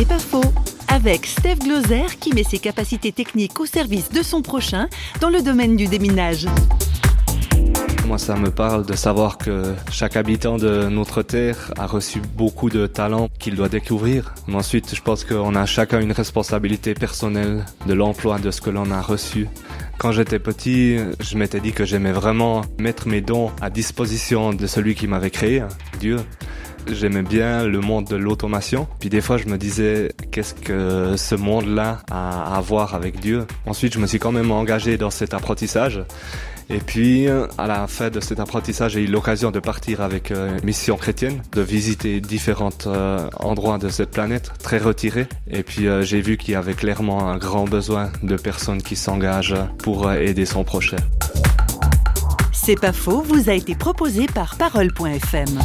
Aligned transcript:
C'est 0.00 0.08
pas 0.08 0.18
faux. 0.18 0.54
Avec 0.88 1.26
Steph 1.26 1.56
Gloser 1.56 2.06
qui 2.18 2.32
met 2.32 2.42
ses 2.42 2.58
capacités 2.58 3.12
techniques 3.12 3.60
au 3.60 3.66
service 3.66 4.08
de 4.08 4.22
son 4.22 4.40
prochain 4.40 4.88
dans 5.20 5.28
le 5.28 5.42
domaine 5.42 5.76
du 5.76 5.88
déminage. 5.88 6.46
Moi, 8.06 8.16
ça 8.16 8.34
me 8.34 8.50
parle 8.50 8.86
de 8.86 8.94
savoir 8.94 9.36
que 9.36 9.74
chaque 9.92 10.16
habitant 10.16 10.56
de 10.56 10.88
notre 10.88 11.20
terre 11.20 11.74
a 11.78 11.86
reçu 11.86 12.22
beaucoup 12.34 12.70
de 12.70 12.86
talents 12.86 13.28
qu'il 13.38 13.56
doit 13.56 13.68
découvrir. 13.68 14.32
Mais 14.48 14.54
ensuite, 14.54 14.94
je 14.94 15.02
pense 15.02 15.22
qu'on 15.22 15.54
a 15.54 15.66
chacun 15.66 16.00
une 16.00 16.12
responsabilité 16.12 16.94
personnelle 16.94 17.66
de 17.86 17.92
l'emploi 17.92 18.38
de 18.38 18.50
ce 18.50 18.62
que 18.62 18.70
l'on 18.70 18.90
a 18.90 19.02
reçu. 19.02 19.48
Quand 19.98 20.12
j'étais 20.12 20.38
petit, 20.38 20.96
je 21.20 21.36
m'étais 21.36 21.60
dit 21.60 21.72
que 21.72 21.84
j'aimais 21.84 22.12
vraiment 22.12 22.62
mettre 22.78 23.06
mes 23.06 23.20
dons 23.20 23.50
à 23.60 23.68
disposition 23.68 24.54
de 24.54 24.66
celui 24.66 24.94
qui 24.94 25.06
m'avait 25.06 25.28
créé, 25.28 25.62
Dieu. 26.00 26.16
J'aimais 26.86 27.22
bien 27.22 27.66
le 27.66 27.80
monde 27.80 28.06
de 28.06 28.16
l'automation. 28.16 28.86
Puis 28.98 29.08
des 29.08 29.20
fois, 29.20 29.36
je 29.36 29.46
me 29.46 29.58
disais, 29.58 30.12
qu'est-ce 30.30 30.54
que 30.54 31.16
ce 31.16 31.34
monde-là 31.34 31.98
a 32.10 32.56
à 32.56 32.60
voir 32.60 32.94
avec 32.94 33.20
Dieu? 33.20 33.46
Ensuite, 33.66 33.92
je 33.92 33.98
me 33.98 34.06
suis 34.06 34.18
quand 34.18 34.32
même 34.32 34.50
engagé 34.50 34.96
dans 34.96 35.10
cet 35.10 35.34
apprentissage. 35.34 36.02
Et 36.72 36.78
puis, 36.78 37.26
à 37.58 37.66
la 37.66 37.88
fin 37.88 38.10
de 38.10 38.20
cet 38.20 38.38
apprentissage, 38.38 38.92
j'ai 38.92 39.02
eu 39.02 39.06
l'occasion 39.08 39.50
de 39.50 39.58
partir 39.58 40.00
avec 40.02 40.30
euh, 40.30 40.56
une 40.56 40.64
mission 40.64 40.96
chrétienne, 40.96 41.42
de 41.50 41.62
visiter 41.62 42.20
différents 42.20 42.70
euh, 42.86 43.28
endroits 43.40 43.78
de 43.78 43.88
cette 43.88 44.10
planète, 44.10 44.52
très 44.62 44.78
retirés. 44.78 45.26
Et 45.50 45.64
puis, 45.64 45.88
euh, 45.88 46.02
j'ai 46.02 46.20
vu 46.20 46.36
qu'il 46.36 46.52
y 46.52 46.56
avait 46.56 46.74
clairement 46.74 47.28
un 47.28 47.38
grand 47.38 47.64
besoin 47.64 48.12
de 48.22 48.36
personnes 48.36 48.82
qui 48.82 48.94
s'engagent 48.94 49.56
pour 49.78 50.12
aider 50.12 50.46
son 50.46 50.62
prochain. 50.62 50.98
C'est 52.52 52.80
pas 52.80 52.92
faux, 52.92 53.22
vous 53.22 53.50
a 53.50 53.54
été 53.54 53.74
proposé 53.74 54.26
par 54.26 54.54
Parole.fm. 54.54 55.58